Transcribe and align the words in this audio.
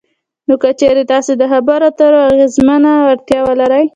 نو 0.47 0.53
که 0.61 0.69
چېرې 0.79 1.03
تاسې 1.11 1.31
دخبرو 1.41 1.85
اترو 1.89 2.19
اغیزمنه 2.31 2.91
وړتیا 3.03 3.39
ولرئ 3.45 3.85